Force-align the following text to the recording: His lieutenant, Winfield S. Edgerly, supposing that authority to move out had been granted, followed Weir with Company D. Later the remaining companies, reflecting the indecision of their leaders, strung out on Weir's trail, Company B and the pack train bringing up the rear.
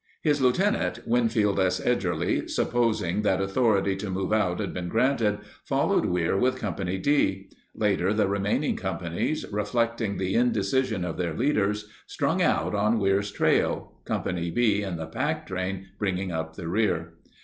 His 0.23 0.41
lieutenant, 0.41 1.07
Winfield 1.07 1.59
S. 1.59 1.79
Edgerly, 1.79 2.47
supposing 2.49 3.21
that 3.21 3.39
authority 3.39 3.95
to 3.97 4.09
move 4.09 4.33
out 4.33 4.59
had 4.59 4.73
been 4.73 4.87
granted, 4.89 5.37
followed 5.63 6.05
Weir 6.05 6.35
with 6.35 6.57
Company 6.57 6.97
D. 6.97 7.51
Later 7.75 8.11
the 8.11 8.27
remaining 8.27 8.75
companies, 8.75 9.45
reflecting 9.51 10.17
the 10.17 10.33
indecision 10.33 11.05
of 11.05 11.17
their 11.17 11.35
leaders, 11.35 11.87
strung 12.07 12.41
out 12.41 12.73
on 12.73 12.97
Weir's 12.97 13.31
trail, 13.31 13.93
Company 14.03 14.49
B 14.49 14.81
and 14.81 14.97
the 14.97 15.05
pack 15.05 15.45
train 15.45 15.89
bringing 15.99 16.31
up 16.31 16.55
the 16.55 16.67
rear. 16.67 17.13